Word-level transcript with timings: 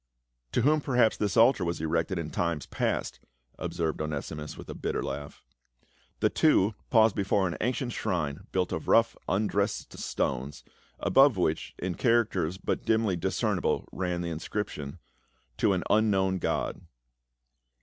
"To 0.53 0.63
whom 0.63 0.81
perhaps 0.81 1.15
this 1.15 1.37
altar 1.37 1.63
was 1.63 1.79
erected 1.79 2.17
in 2.17 2.31
times 2.31 2.65
past," 2.65 3.19
observed 3.59 4.01
Onesimus, 4.01 4.57
with 4.57 4.67
a 4.67 4.73
bitter 4.73 5.03
laugh. 5.03 5.43
The 6.21 6.29
two 6.31 6.73
paused 6.89 7.15
before 7.15 7.47
an 7.47 7.55
ancient 7.61 7.91
shrine 7.93 8.47
built 8.51 8.71
of 8.71 8.87
rough 8.87 9.15
undressed 9.29 9.95
stones, 9.99 10.63
above 10.99 11.37
which 11.37 11.75
in 11.77 11.93
characters 11.93 12.57
but 12.57 12.83
dimly 12.83 13.15
discernible 13.15 13.87
ran 13.91 14.21
the 14.21 14.31
inscription, 14.31 14.97
"To 15.57 15.71
a.n 15.71 15.83
Unknown 15.87 16.39
God." 16.39 16.81